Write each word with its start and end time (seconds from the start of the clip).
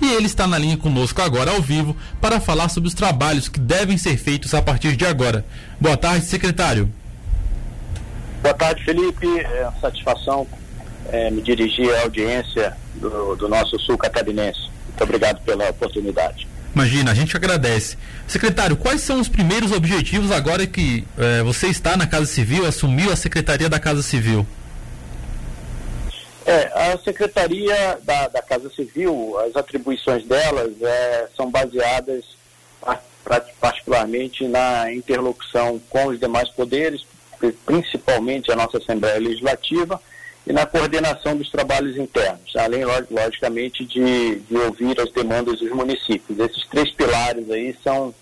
e 0.00 0.12
ele 0.12 0.26
está 0.26 0.46
na 0.46 0.58
linha 0.58 0.76
conosco 0.76 1.20
agora 1.22 1.50
ao 1.50 1.62
vivo 1.62 1.96
para 2.20 2.40
falar 2.40 2.68
sobre 2.68 2.88
os 2.88 2.94
trabalhos 2.94 3.48
que 3.48 3.60
devem 3.60 3.96
ser 3.96 4.16
feitos 4.16 4.54
a 4.54 4.62
partir 4.62 4.96
de 4.96 5.06
agora. 5.06 5.44
Boa 5.80 5.96
tarde, 5.96 6.26
secretário. 6.26 6.90
Boa 8.42 8.54
tarde, 8.54 8.84
Felipe. 8.84 9.26
É 9.40 9.62
uma 9.62 9.80
satisfação 9.80 10.46
é, 11.10 11.30
me 11.30 11.40
dirigir 11.42 11.92
à 11.94 12.02
audiência 12.02 12.76
do, 12.96 13.36
do 13.36 13.48
nosso 13.48 13.78
sul 13.80 13.96
catarinense. 13.96 14.60
Muito 14.88 15.02
obrigado 15.02 15.40
pela 15.42 15.70
oportunidade. 15.70 16.46
Imagina, 16.74 17.12
a 17.12 17.14
gente 17.14 17.36
agradece. 17.36 17.96
Secretário, 18.26 18.76
quais 18.76 19.00
são 19.00 19.20
os 19.20 19.28
primeiros 19.28 19.70
objetivos 19.70 20.32
agora 20.32 20.66
que 20.66 21.04
é, 21.16 21.42
você 21.42 21.68
está 21.68 21.96
na 21.96 22.06
Casa 22.06 22.26
Civil, 22.26 22.66
assumiu 22.66 23.12
a 23.12 23.16
Secretaria 23.16 23.68
da 23.68 23.78
Casa 23.78 24.02
Civil? 24.02 24.46
É, 26.46 26.92
a 26.92 26.98
Secretaria 26.98 27.98
da, 28.02 28.28
da 28.28 28.42
Casa 28.42 28.68
Civil, 28.70 29.38
as 29.46 29.56
atribuições 29.56 30.24
delas 30.24 30.72
é, 30.82 31.28
são 31.34 31.50
baseadas 31.50 32.24
particularmente 33.58 34.46
na 34.46 34.92
interlocução 34.92 35.80
com 35.88 36.08
os 36.08 36.20
demais 36.20 36.50
poderes, 36.50 37.06
principalmente 37.64 38.52
a 38.52 38.56
nossa 38.56 38.76
Assembleia 38.76 39.18
Legislativa, 39.18 40.00
e 40.46 40.52
na 40.52 40.66
coordenação 40.66 41.34
dos 41.34 41.50
trabalhos 41.50 41.96
internos, 41.96 42.54
além, 42.54 42.84
logicamente, 43.10 43.82
de, 43.86 44.40
de 44.40 44.56
ouvir 44.58 45.00
as 45.00 45.10
demandas 45.10 45.58
dos 45.58 45.70
municípios. 45.70 46.38
Esses 46.38 46.66
três 46.68 46.90
pilares 46.90 47.50
aí 47.50 47.74
são, 47.82 48.14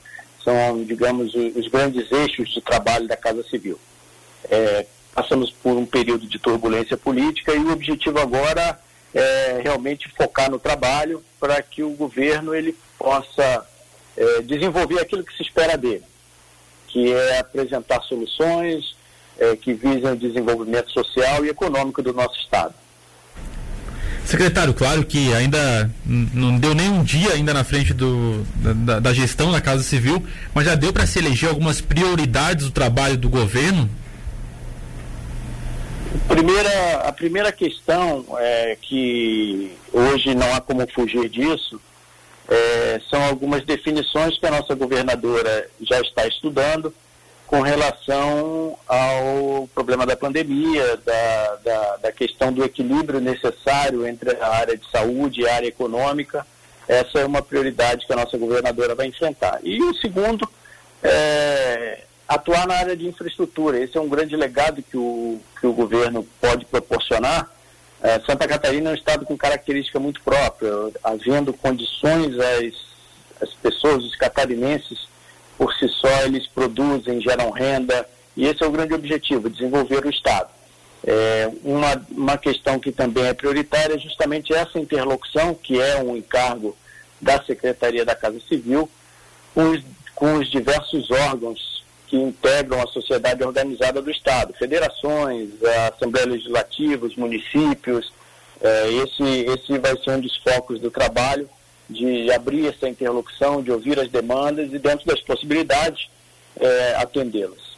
são 0.44 0.84
digamos, 0.84 1.34
os 1.34 1.66
grandes 1.66 2.10
eixos 2.12 2.48
de 2.50 2.60
trabalho 2.60 3.08
da 3.08 3.16
Casa 3.16 3.42
Civil. 3.42 3.78
É, 4.48 4.86
passamos 5.14 5.50
por 5.50 5.76
um 5.76 5.86
período 5.86 6.26
de 6.26 6.38
turbulência 6.38 6.96
política 6.96 7.54
e 7.54 7.58
o 7.58 7.72
objetivo 7.72 8.18
agora 8.18 8.78
é 9.14 9.60
realmente 9.62 10.10
focar 10.16 10.50
no 10.50 10.58
trabalho 10.58 11.22
para 11.38 11.60
que 11.62 11.82
o 11.82 11.90
governo 11.90 12.54
ele 12.54 12.74
possa 12.98 13.66
é, 14.16 14.42
desenvolver 14.42 15.00
aquilo 15.00 15.24
que 15.24 15.36
se 15.36 15.42
espera 15.42 15.76
dele, 15.76 16.04
que 16.88 17.12
é 17.12 17.38
apresentar 17.38 18.00
soluções, 18.02 18.96
é, 19.38 19.56
que 19.56 19.74
visam 19.74 20.12
o 20.12 20.16
desenvolvimento 20.16 20.90
social 20.90 21.44
e 21.44 21.48
econômico 21.48 22.02
do 22.02 22.12
nosso 22.12 22.38
Estado. 22.40 22.74
Secretário, 24.24 24.72
claro 24.72 25.04
que 25.04 25.34
ainda 25.34 25.90
não 26.06 26.56
deu 26.56 26.74
nem 26.74 26.88
um 26.88 27.02
dia 27.02 27.32
ainda 27.32 27.52
na 27.52 27.64
frente 27.64 27.92
do, 27.92 28.44
da, 28.56 29.00
da 29.00 29.12
gestão 29.12 29.50
da 29.50 29.60
Casa 29.60 29.82
Civil, 29.82 30.24
mas 30.54 30.64
já 30.64 30.74
deu 30.74 30.92
para 30.92 31.06
se 31.06 31.18
eleger 31.18 31.48
algumas 31.48 31.80
prioridades 31.80 32.66
do 32.66 32.70
trabalho 32.70 33.16
do 33.16 33.28
governo? 33.28 33.90
Primeira, 36.28 36.94
a 37.08 37.12
primeira 37.12 37.52
questão 37.52 38.24
é 38.38 38.76
que 38.80 39.72
hoje 39.92 40.34
não 40.34 40.54
há 40.54 40.60
como 40.60 40.86
fugir 40.92 41.28
disso, 41.28 41.80
é, 42.48 43.00
são 43.08 43.22
algumas 43.24 43.64
definições 43.64 44.38
que 44.38 44.46
a 44.46 44.50
nossa 44.50 44.74
governadora 44.74 45.68
já 45.80 46.00
está 46.00 46.26
estudando, 46.26 46.92
com 47.46 47.60
relação 47.60 48.78
ao 48.88 49.68
problema 49.74 50.06
da 50.06 50.16
pandemia, 50.16 50.96
da, 51.04 51.56
da, 51.56 51.96
da, 51.96 52.12
questão 52.12 52.50
do 52.50 52.64
equilíbrio 52.64 53.20
necessário 53.20 54.06
entre 54.06 54.30
a 54.40 54.48
área 54.48 54.74
de 54.76 54.90
saúde 54.90 55.42
e 55.42 55.46
a 55.48 55.56
área 55.56 55.68
econômica. 55.68 56.46
Essa 56.88 57.20
é 57.20 57.26
uma 57.26 57.42
prioridade 57.42 58.06
que 58.06 58.12
a 58.12 58.16
nossa 58.16 58.38
governadora 58.38 58.94
vai 58.94 59.06
enfrentar. 59.06 59.60
E 59.62 59.82
o 59.82 59.94
segundo 59.94 60.48
é 61.02 62.04
atuar 62.34 62.66
na 62.66 62.74
área 62.74 62.96
de 62.96 63.06
infraestrutura. 63.06 63.78
Esse 63.78 63.96
é 63.96 64.00
um 64.00 64.08
grande 64.08 64.36
legado 64.36 64.82
que 64.82 64.96
o, 64.96 65.40
que 65.60 65.66
o 65.66 65.72
governo 65.72 66.26
pode 66.40 66.64
proporcionar. 66.64 67.50
É, 68.02 68.20
Santa 68.20 68.48
Catarina 68.48 68.90
é 68.90 68.92
um 68.92 68.96
estado 68.96 69.24
com 69.24 69.36
característica 69.36 70.00
muito 70.00 70.20
própria, 70.22 70.72
havendo 71.04 71.52
condições 71.52 72.34
às, 72.38 72.74
às 73.40 73.54
pessoas, 73.54 74.04
os 74.04 74.16
catarinenses, 74.16 75.06
por 75.56 75.72
si 75.74 75.88
só 75.88 76.22
eles 76.24 76.46
produzem, 76.48 77.20
geram 77.20 77.50
renda, 77.50 78.08
e 78.36 78.46
esse 78.46 78.62
é 78.62 78.66
o 78.66 78.72
grande 78.72 78.94
objetivo, 78.94 79.48
desenvolver 79.48 80.04
o 80.04 80.10
Estado. 80.10 80.50
É, 81.04 81.50
uma, 81.62 82.06
uma 82.10 82.38
questão 82.38 82.78
que 82.78 82.90
também 82.90 83.24
é 83.26 83.34
prioritária 83.34 83.94
é 83.94 83.98
justamente 83.98 84.52
essa 84.52 84.78
interlocução, 84.78 85.54
que 85.54 85.80
é 85.80 86.02
um 86.02 86.16
encargo 86.16 86.76
da 87.20 87.42
Secretaria 87.44 88.04
da 88.04 88.14
Casa 88.14 88.40
Civil, 88.48 88.88
com 89.54 89.70
os, 89.70 89.82
com 90.14 90.34
os 90.34 90.50
diversos 90.50 91.10
órgãos 91.10 91.81
que 92.12 92.16
integram 92.18 92.82
a 92.82 92.86
sociedade 92.88 93.42
organizada 93.42 94.02
do 94.02 94.10
Estado, 94.10 94.52
federações, 94.52 95.48
a 95.64 95.88
Assembleia 95.88 96.26
Legislativa, 96.26 97.06
os 97.06 97.16
municípios. 97.16 98.12
É, 98.60 98.92
esse, 98.92 99.22
esse 99.22 99.78
vai 99.78 99.96
ser 99.96 100.10
um 100.10 100.20
dos 100.20 100.36
focos 100.36 100.78
do 100.78 100.90
trabalho 100.90 101.48
de 101.88 102.30
abrir 102.30 102.66
essa 102.66 102.86
interlocução, 102.86 103.62
de 103.62 103.72
ouvir 103.72 103.98
as 103.98 104.10
demandas 104.10 104.70
e, 104.74 104.78
dentro 104.78 105.06
das 105.06 105.22
possibilidades, 105.22 106.10
é, 106.60 106.96
atendê-las. 106.96 107.71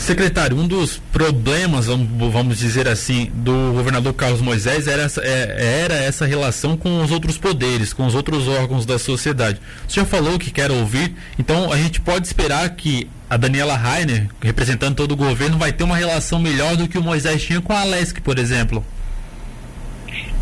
Secretário, 0.00 0.56
um 0.56 0.66
dos 0.66 0.96
problemas, 1.12 1.86
vamos 1.86 2.58
dizer 2.58 2.88
assim, 2.88 3.30
do 3.34 3.72
governador 3.74 4.14
Carlos 4.14 4.40
Moisés 4.40 4.88
era 4.88 5.02
essa, 5.02 5.20
é, 5.22 5.82
era 5.84 5.94
essa 5.94 6.24
relação 6.24 6.76
com 6.76 7.02
os 7.02 7.10
outros 7.10 7.36
poderes, 7.36 7.92
com 7.92 8.06
os 8.06 8.14
outros 8.14 8.48
órgãos 8.48 8.86
da 8.86 8.98
sociedade. 8.98 9.60
Você 9.86 10.00
já 10.00 10.06
falou 10.06 10.38
que 10.38 10.50
quer 10.50 10.70
ouvir, 10.70 11.14
então 11.38 11.70
a 11.70 11.76
gente 11.76 12.00
pode 12.00 12.26
esperar 12.26 12.68
que 12.70 13.08
a 13.28 13.36
Daniela 13.36 13.76
Rainer, 13.76 14.28
representando 14.42 14.96
todo 14.96 15.12
o 15.12 15.16
governo, 15.16 15.58
vai 15.58 15.72
ter 15.72 15.84
uma 15.84 15.96
relação 15.96 16.38
melhor 16.38 16.76
do 16.76 16.88
que 16.88 16.98
o 16.98 17.02
Moisés 17.02 17.42
tinha 17.42 17.60
com 17.60 17.72
a 17.72 17.80
Alesc, 17.82 18.20
por 18.22 18.38
exemplo. 18.38 18.84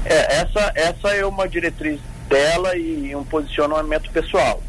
É, 0.05 0.37
essa, 0.41 0.73
essa 0.75 1.09
é 1.09 1.27
uma 1.27 1.49
diretriz 1.49 2.01
dela 2.29 2.77
e 2.77 3.15
um 3.15 3.25
posicionamento 3.25 4.11
pessoal, 4.11 4.63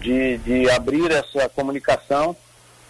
de, 0.00 0.38
de 0.38 0.70
abrir 0.70 1.10
essa 1.10 1.48
comunicação, 1.50 2.34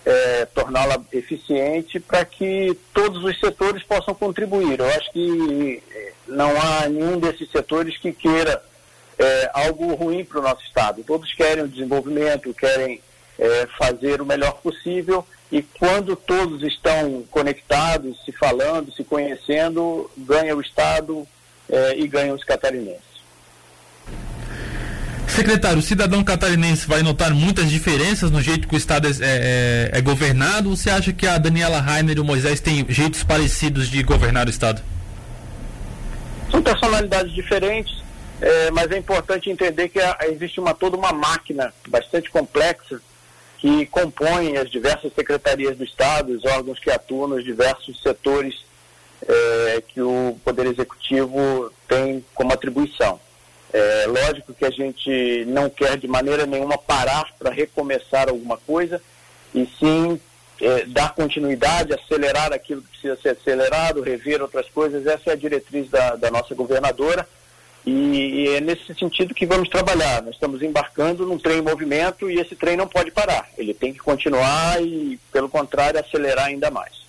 é, 0.04 0.46
torná-la 0.46 1.00
eficiente 1.12 2.00
para 2.00 2.24
que 2.24 2.76
todos 2.94 3.22
os 3.22 3.38
setores 3.38 3.82
possam 3.82 4.14
contribuir. 4.14 4.80
Eu 4.80 4.86
acho 4.86 5.12
que 5.12 5.82
é, 5.90 6.12
não 6.26 6.50
há 6.60 6.88
nenhum 6.88 7.18
desses 7.18 7.50
setores 7.50 7.96
que 7.98 8.12
queira 8.12 8.62
é, 9.18 9.50
algo 9.52 9.94
ruim 9.94 10.24
para 10.24 10.40
o 10.40 10.42
nosso 10.42 10.62
Estado. 10.64 11.04
Todos 11.04 11.32
querem 11.34 11.64
o 11.64 11.68
desenvolvimento, 11.68 12.54
querem 12.54 13.00
é, 13.38 13.66
fazer 13.78 14.20
o 14.22 14.26
melhor 14.26 14.60
possível 14.62 15.26
e 15.52 15.62
quando 15.62 16.14
todos 16.14 16.62
estão 16.62 17.24
conectados, 17.30 18.24
se 18.24 18.32
falando, 18.32 18.92
se 18.92 19.02
conhecendo, 19.02 20.08
ganha 20.16 20.54
o 20.56 20.60
Estado, 20.60 21.26
eh, 21.72 21.94
e 21.98 22.08
ganham 22.08 22.34
os 22.34 22.42
catarinenses. 22.42 23.09
Secretário, 25.30 25.78
o 25.78 25.82
cidadão 25.82 26.22
catarinense 26.24 26.86
vai 26.86 27.02
notar 27.02 27.32
muitas 27.32 27.70
diferenças 27.70 28.30
no 28.30 28.42
jeito 28.42 28.66
que 28.68 28.74
o 28.74 28.76
Estado 28.76 29.08
é, 29.08 29.12
é, 29.22 29.98
é 29.98 30.00
governado? 30.00 30.70
Ou 30.70 30.76
você 30.76 30.90
acha 30.90 31.12
que 31.12 31.26
a 31.26 31.38
Daniela 31.38 31.80
Rainer 31.80 32.16
e 32.16 32.20
o 32.20 32.24
Moisés 32.24 32.60
têm 32.60 32.84
jeitos 32.88 33.22
parecidos 33.22 33.88
de 33.88 34.02
governar 34.02 34.46
o 34.46 34.50
Estado? 34.50 34.82
São 36.50 36.60
personalidades 36.60 37.32
diferentes, 37.32 38.02
é, 38.40 38.70
mas 38.70 38.90
é 38.90 38.98
importante 38.98 39.50
entender 39.50 39.88
que 39.88 40.00
existe 40.30 40.58
uma, 40.58 40.74
toda 40.74 40.96
uma 40.96 41.12
máquina 41.12 41.72
bastante 41.88 42.28
complexa 42.28 43.00
que 43.58 43.86
compõe 43.86 44.56
as 44.56 44.70
diversas 44.70 45.12
secretarias 45.14 45.76
do 45.76 45.84
Estado, 45.84 46.32
os 46.32 46.44
órgãos 46.44 46.78
que 46.78 46.90
atuam 46.90 47.28
nos 47.28 47.44
diversos 47.44 48.02
setores 48.02 48.64
é, 49.28 49.82
que 49.86 50.00
o 50.00 50.38
Poder 50.44 50.66
Executivo 50.66 51.72
tem 51.86 52.24
como 52.34 52.52
atribuição. 52.52 53.20
É 53.72 54.06
lógico 54.06 54.52
que 54.52 54.64
a 54.64 54.70
gente 54.70 55.44
não 55.46 55.70
quer 55.70 55.96
de 55.96 56.08
maneira 56.08 56.44
nenhuma 56.44 56.76
parar 56.76 57.26
para 57.38 57.50
recomeçar 57.50 58.28
alguma 58.28 58.56
coisa, 58.56 59.00
e 59.54 59.68
sim 59.78 60.20
é, 60.60 60.84
dar 60.86 61.14
continuidade, 61.14 61.94
acelerar 61.94 62.52
aquilo 62.52 62.82
que 62.82 62.88
precisa 62.88 63.18
ser 63.22 63.30
acelerado, 63.30 64.02
rever 64.02 64.42
outras 64.42 64.68
coisas. 64.68 65.06
Essa 65.06 65.30
é 65.30 65.32
a 65.32 65.36
diretriz 65.36 65.88
da, 65.88 66.16
da 66.16 66.30
nossa 66.30 66.54
governadora 66.54 67.26
e, 67.86 67.90
e, 67.90 68.48
é 68.48 68.60
nesse 68.60 68.94
sentido 68.94 69.34
que 69.34 69.46
vamos 69.46 69.68
trabalhar. 69.68 70.22
Nós 70.22 70.34
estamos 70.34 70.62
embarcando 70.62 71.24
num 71.26 71.38
trem 71.38 71.58
em 71.58 71.62
movimento 71.62 72.30
e 72.30 72.38
esse 72.38 72.54
trem 72.54 72.76
não 72.76 72.86
pode 72.86 73.10
parar. 73.10 73.48
Ele 73.56 73.72
tem 73.72 73.92
que 73.92 74.00
continuar 74.00 74.82
e, 74.82 75.18
pelo 75.32 75.48
contrário, 75.48 75.98
acelerar 75.98 76.46
ainda 76.46 76.70
mais. 76.70 77.00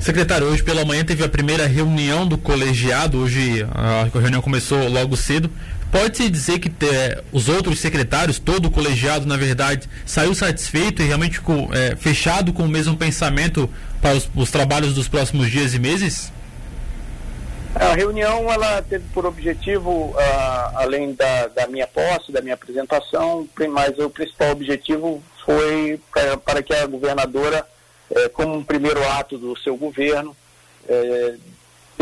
Secretário, 0.00 0.46
hoje 0.46 0.62
pela 0.62 0.84
manhã 0.84 1.04
teve 1.04 1.22
a 1.22 1.28
primeira 1.28 1.66
reunião 1.66 2.26
do 2.26 2.38
colegiado, 2.38 3.18
hoje 3.18 3.66
a 3.74 4.08
reunião 4.18 4.40
começou 4.40 4.88
logo 4.88 5.14
cedo. 5.14 5.50
Pode-se 5.90 6.30
dizer 6.30 6.60
que 6.60 6.70
é, 6.86 7.22
os 7.32 7.48
outros 7.48 7.80
secretários, 7.80 8.38
todo 8.38 8.66
o 8.66 8.70
colegiado, 8.70 9.26
na 9.26 9.36
verdade, 9.36 9.88
saiu 10.06 10.34
satisfeito 10.34 11.02
e 11.02 11.06
realmente 11.06 11.40
com, 11.40 11.68
é, 11.74 11.96
fechado 11.96 12.52
com 12.52 12.62
o 12.62 12.68
mesmo 12.68 12.96
pensamento 12.96 13.68
para 14.00 14.14
os, 14.14 14.30
os, 14.36 14.50
trabalhos 14.50 14.94
dos 14.94 15.08
próximos 15.08 15.50
dias 15.50 15.74
e 15.74 15.80
meses? 15.80 16.32
A 17.74 17.94
reunião 17.94 18.52
ela 18.52 18.82
teve 18.82 19.04
por 19.12 19.26
objetivo, 19.26 20.10
uh, 20.10 20.16
além 20.74 21.12
da, 21.14 21.48
da, 21.48 21.66
minha 21.66 21.86
posse, 21.86 22.32
da 22.32 22.40
minha 22.40 22.54
apresentação, 22.54 23.48
mas 23.70 23.98
o 23.98 24.08
principal 24.10 24.50
objetivo 24.50 25.22
foi 25.44 26.00
para, 26.44 26.62
que 26.62 26.72
a 26.72 26.86
governadora 26.86 27.66
é, 28.10 28.28
como 28.28 28.56
um 28.56 28.64
primeiro 28.64 29.02
ato 29.10 29.38
do 29.38 29.56
seu 29.58 29.76
governo, 29.76 30.36
é, 30.88 31.34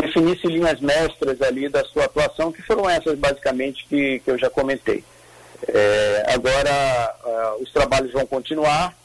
definisse 0.01 0.47
linhas 0.47 0.79
mestras 0.79 1.41
ali 1.41 1.69
da 1.69 1.83
sua 1.85 2.05
atuação, 2.05 2.51
que 2.51 2.61
foram 2.61 2.89
essas 2.89 3.17
basicamente 3.17 3.85
que, 3.87 4.19
que 4.19 4.31
eu 4.31 4.37
já 4.37 4.49
comentei. 4.49 5.03
É, 5.67 6.23
agora, 6.27 7.15
uh, 7.23 7.63
os 7.63 7.71
trabalhos 7.71 8.11
vão 8.11 8.25
continuar, 8.25 8.95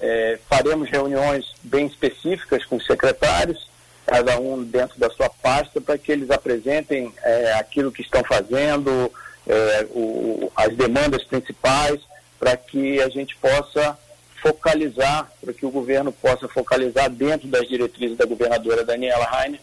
é, 0.00 0.38
faremos 0.48 0.88
reuniões 0.88 1.44
bem 1.62 1.86
específicas 1.86 2.64
com 2.64 2.76
os 2.76 2.86
secretários, 2.86 3.68
cada 4.06 4.38
um 4.38 4.62
dentro 4.62 4.98
da 4.98 5.10
sua 5.10 5.28
pasta, 5.28 5.80
para 5.80 5.98
que 5.98 6.10
eles 6.10 6.30
apresentem 6.30 7.12
é, 7.22 7.52
aquilo 7.54 7.92
que 7.92 8.00
estão 8.00 8.22
fazendo, 8.24 9.12
é, 9.46 9.86
o, 9.90 10.50
as 10.56 10.74
demandas 10.76 11.24
principais, 11.24 12.00
para 12.38 12.56
que 12.56 13.02
a 13.02 13.08
gente 13.08 13.36
possa 13.36 13.98
focalizar, 14.40 15.30
para 15.42 15.52
que 15.52 15.66
o 15.66 15.70
governo 15.70 16.12
possa 16.12 16.48
focalizar 16.48 17.10
dentro 17.10 17.48
das 17.48 17.68
diretrizes 17.68 18.16
da 18.16 18.24
governadora 18.24 18.84
Daniela 18.84 19.24
Rainer 19.24 19.60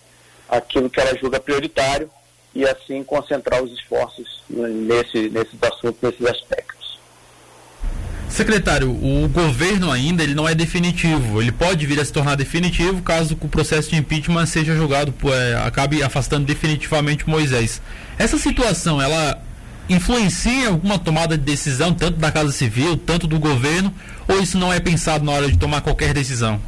aquilo 0.50 0.90
que 0.90 1.00
ela 1.00 1.18
julga 1.18 1.40
prioritário 1.40 2.10
e 2.54 2.66
assim 2.66 3.04
concentrar 3.04 3.62
os 3.62 3.72
esforços 3.72 4.44
nesse, 4.50 5.30
nesses 5.30 5.62
assuntos, 5.62 6.02
nesses 6.02 6.26
aspectos. 6.26 6.76
Secretário, 8.30 8.90
o 8.92 9.30
governo 9.30 9.92
ainda 9.92 10.24
ele 10.24 10.34
não 10.34 10.48
é 10.48 10.56
definitivo. 10.56 11.42
Ele 11.42 11.52
pode 11.52 11.86
vir 11.86 12.00
a 12.00 12.06
se 12.06 12.12
tornar 12.12 12.36
definitivo 12.36 13.02
caso 13.02 13.38
o 13.40 13.48
processo 13.48 13.90
de 13.90 13.96
impeachment 13.96 14.46
seja 14.46 14.76
julgado, 14.76 15.14
é, 15.32 15.56
acabe 15.66 16.02
afastando 16.02 16.46
definitivamente 16.46 17.30
Moisés. 17.30 17.82
Essa 18.18 18.38
situação, 18.38 19.02
ela 19.02 19.42
influencia 19.88 20.68
alguma 20.68 20.98
tomada 20.98 21.38
de 21.38 21.44
decisão, 21.44 21.94
tanto 21.94 22.18
da 22.18 22.32
Casa 22.32 22.52
Civil, 22.52 22.98
tanto 22.98 23.28
do 23.28 23.40
governo, 23.40 23.94
ou 24.28 24.42
isso 24.42 24.58
não 24.58 24.74
é 24.74 24.80
pensado 24.80 25.24
na 25.24 25.32
hora 25.32 25.50
de 25.50 25.58
tomar 25.58 25.82
qualquer 25.82 26.14
decisão? 26.14 26.60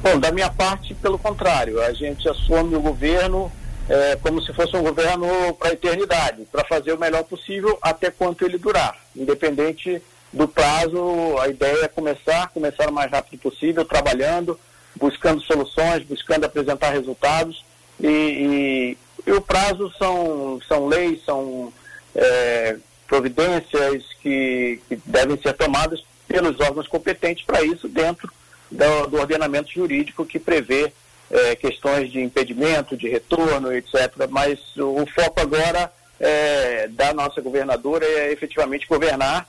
Bom, 0.00 0.18
da 0.18 0.30
minha 0.30 0.50
parte, 0.50 0.94
pelo 0.94 1.18
contrário, 1.18 1.82
a 1.82 1.92
gente 1.92 2.28
assume 2.28 2.76
o 2.76 2.80
governo 2.80 3.50
é, 3.88 4.16
como 4.16 4.40
se 4.42 4.52
fosse 4.52 4.76
um 4.76 4.82
governo 4.82 5.54
para 5.54 5.70
a 5.70 5.72
eternidade, 5.72 6.46
para 6.52 6.64
fazer 6.64 6.92
o 6.92 6.98
melhor 6.98 7.24
possível 7.24 7.78
até 7.80 8.10
quanto 8.10 8.44
ele 8.44 8.58
durar. 8.58 8.96
Independente 9.16 10.00
do 10.32 10.46
prazo, 10.46 11.38
a 11.40 11.48
ideia 11.48 11.84
é 11.84 11.88
começar, 11.88 12.48
começar 12.50 12.88
o 12.88 12.92
mais 12.92 13.10
rápido 13.10 13.40
possível, 13.40 13.84
trabalhando, 13.84 14.58
buscando 14.94 15.40
soluções, 15.42 16.04
buscando 16.04 16.44
apresentar 16.44 16.90
resultados. 16.90 17.64
E, 17.98 18.06
e, 18.06 18.98
e 19.26 19.32
o 19.32 19.40
prazo 19.40 19.90
são, 19.98 20.60
são 20.68 20.86
leis, 20.86 21.24
são 21.24 21.72
é, 22.14 22.76
providências 23.06 24.04
que, 24.20 24.80
que 24.86 24.96
devem 25.06 25.40
ser 25.40 25.54
tomadas 25.54 26.04
pelos 26.28 26.60
órgãos 26.60 26.86
competentes 26.86 27.44
para 27.44 27.62
isso 27.62 27.88
dentro 27.88 28.30
do, 28.70 29.06
do, 29.06 29.16
ordenamento 29.18 29.70
jurídico 29.72 30.26
que 30.26 30.38
prevê 30.38 30.92
é, 31.30 31.56
questões 31.56 32.10
de 32.10 32.20
impedimento, 32.20 32.96
de 32.96 33.08
retorno, 33.08 33.72
etc. 33.72 34.12
Mas 34.30 34.58
o, 34.76 35.02
o 35.02 35.06
foco 35.06 35.40
agora 35.40 35.92
é, 36.20 36.88
da 36.88 37.12
nossa 37.12 37.40
governadora 37.40 38.04
é 38.04 38.32
efetivamente 38.32 38.86
governar 38.86 39.46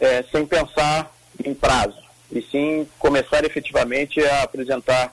é, 0.00 0.24
sem 0.30 0.46
pensar 0.46 1.12
em 1.44 1.54
prazo, 1.54 1.96
e 2.30 2.40
sim 2.42 2.86
começar 2.98 3.44
efetivamente 3.44 4.24
a 4.24 4.42
apresentar 4.42 5.12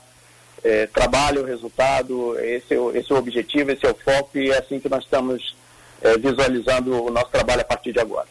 é, 0.63 0.87
trabalho, 0.87 1.45
resultado, 1.45 2.37
esse, 2.39 2.73
é 2.73 2.97
esse 2.97 3.11
é 3.11 3.15
o 3.15 3.17
objetivo, 3.17 3.71
esse 3.71 3.85
é 3.85 3.89
o 3.89 3.95
foco 3.95 4.37
e 4.37 4.51
é 4.51 4.57
assim 4.57 4.79
que 4.79 4.89
nós 4.89 5.03
estamos 5.03 5.55
é, 6.01 6.17
visualizando 6.17 7.03
o 7.03 7.09
nosso 7.09 7.29
trabalho 7.29 7.61
a 7.61 7.65
partir 7.65 7.91
de 7.91 7.99
agora. 7.99 8.27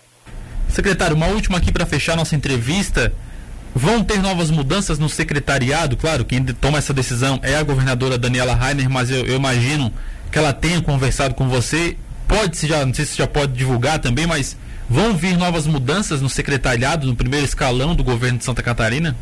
Secretário, 0.69 1.17
uma 1.17 1.29
última 1.29 1.59
aqui 1.59 1.73
para 1.73 1.87
fechar 1.87 2.17
nossa 2.17 2.37
entrevista. 2.37 3.13
Vão 3.79 4.03
ter 4.03 4.21
novas 4.21 4.51
mudanças 4.51 4.99
no 4.99 5.09
secretariado? 5.09 5.97
Claro, 5.97 6.25
quem 6.25 6.45
toma 6.45 6.79
essa 6.79 6.93
decisão 6.93 7.39
é 7.45 7.55
a 7.55 7.63
governadora 7.63 8.19
Daniela 8.19 8.53
Rainer, 8.53 8.91
mas 8.91 9.09
eu, 9.09 9.25
eu 9.25 9.37
imagino 9.37 9.93
que 10.33 10.37
ela 10.37 10.53
tenha 10.53 10.83
conversado 10.83 11.33
com 11.33 11.49
você. 11.49 11.97
Pode 12.27 12.57
se 12.57 12.67
já, 12.67 12.85
não 12.85 12.93
sei 12.93 13.05
se 13.05 13.17
já 13.17 13.29
pode 13.29 13.53
divulgar 13.53 14.01
também, 14.01 14.27
mas 14.27 14.57
vão 14.91 15.15
vir 15.17 15.39
novas 15.39 15.65
mudanças 15.65 16.21
no 16.21 16.29
secretariado, 16.29 17.07
no 17.07 17.15
primeiro 17.15 17.47
escalão 17.47 17.95
do 17.95 18.03
governo 18.03 18.39
de 18.39 18.45
Santa 18.45 18.65
Catarina? 18.65 19.17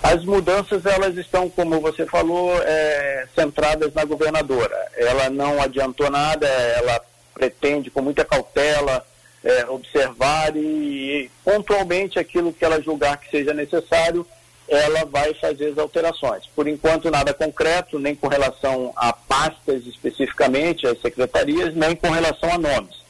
As 0.00 0.24
mudanças, 0.24 0.86
elas 0.86 1.16
estão, 1.16 1.50
como 1.50 1.80
você 1.80 2.06
falou, 2.06 2.56
é, 2.62 3.26
centradas 3.34 3.92
na 3.94 4.04
governadora. 4.04 4.76
Ela 4.96 5.28
não 5.28 5.60
adiantou 5.60 6.08
nada, 6.08 6.46
ela 6.46 7.00
pretende, 7.34 7.90
com 7.90 8.00
muita 8.00 8.24
cautela, 8.24 9.04
é, 9.46 9.64
observar 9.70 10.56
e, 10.56 10.60
e, 10.60 11.30
pontualmente 11.44 12.18
aquilo 12.18 12.52
que 12.52 12.64
ela 12.64 12.82
julgar 12.82 13.16
que 13.18 13.30
seja 13.30 13.54
necessário, 13.54 14.26
ela 14.68 15.04
vai 15.04 15.32
fazer 15.34 15.68
as 15.68 15.78
alterações. 15.78 16.44
Por 16.56 16.66
enquanto, 16.66 17.08
nada 17.08 17.32
concreto, 17.32 17.96
nem 17.96 18.16
com 18.16 18.26
relação 18.26 18.92
a 18.96 19.12
pastas 19.12 19.86
especificamente, 19.86 20.88
as 20.88 21.00
secretarias, 21.00 21.72
nem 21.74 21.94
com 21.94 22.10
relação 22.10 22.50
a 22.52 22.58
nomes. 22.58 23.06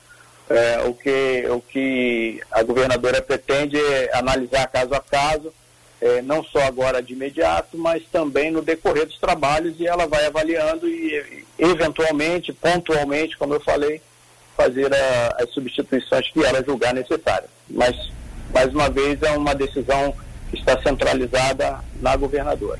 É, 0.48 0.82
o, 0.86 0.94
que, 0.94 1.46
o 1.48 1.60
que 1.60 2.40
a 2.52 2.62
governadora 2.62 3.22
pretende 3.22 3.80
é 3.80 4.10
analisar 4.12 4.68
caso 4.68 4.94
a 4.94 5.00
caso 5.00 5.52
é, 6.00 6.20
não 6.20 6.44
só 6.44 6.60
agora 6.64 7.02
de 7.02 7.14
imediato, 7.14 7.78
mas 7.78 8.02
também 8.12 8.50
no 8.50 8.60
decorrer 8.60 9.06
dos 9.06 9.18
trabalhos 9.18 9.80
e 9.80 9.86
ela 9.86 10.06
vai 10.06 10.26
avaliando 10.26 10.86
e, 10.86 11.44
eventualmente, 11.58 12.52
pontualmente, 12.52 13.36
como 13.38 13.54
eu 13.54 13.60
falei, 13.60 14.02
fazer 14.56 14.92
a, 14.92 15.36
as 15.42 15.50
substituições 15.50 16.30
que 16.32 16.44
ela 16.44 16.64
julgar 16.64 16.94
necessárias. 16.94 17.50
Mas, 17.68 17.94
mais 18.52 18.72
uma 18.72 18.88
vez, 18.88 19.20
é 19.22 19.30
uma 19.32 19.54
decisão 19.54 20.14
que 20.50 20.58
está 20.58 20.80
centralizada 20.82 21.78
na 22.00 22.16
governadora. 22.16 22.78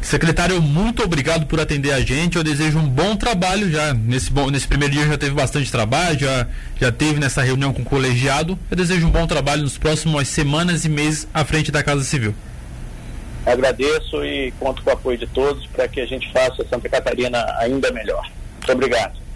Secretário, 0.00 0.62
muito 0.62 1.02
obrigado 1.02 1.46
por 1.46 1.60
atender 1.60 1.92
a 1.92 2.00
gente. 2.00 2.36
Eu 2.36 2.44
desejo 2.44 2.78
um 2.78 2.88
bom 2.88 3.16
trabalho 3.16 3.70
já. 3.70 3.92
Nesse, 3.92 4.30
bom, 4.30 4.48
nesse 4.48 4.66
primeiro 4.66 4.94
dia 4.94 5.06
já 5.06 5.18
teve 5.18 5.34
bastante 5.34 5.70
trabalho, 5.70 6.18
já, 6.18 6.46
já 6.80 6.92
teve 6.92 7.18
nessa 7.18 7.42
reunião 7.42 7.72
com 7.72 7.82
o 7.82 7.84
colegiado. 7.84 8.58
Eu 8.70 8.76
desejo 8.76 9.06
um 9.06 9.10
bom 9.10 9.26
trabalho 9.26 9.62
nos 9.62 9.76
próximos 9.76 10.28
semanas 10.28 10.84
e 10.84 10.88
meses 10.88 11.26
à 11.34 11.44
frente 11.44 11.72
da 11.72 11.82
Casa 11.82 12.04
Civil. 12.04 12.34
Agradeço 13.44 14.24
e 14.24 14.52
conto 14.52 14.82
com 14.82 14.90
o 14.90 14.92
apoio 14.92 15.18
de 15.18 15.26
todos 15.26 15.66
para 15.66 15.88
que 15.88 16.00
a 16.00 16.06
gente 16.06 16.30
faça 16.32 16.64
Santa 16.68 16.88
Catarina 16.88 17.44
ainda 17.58 17.90
melhor. 17.90 18.24
Muito 18.58 18.72
obrigado. 18.72 19.27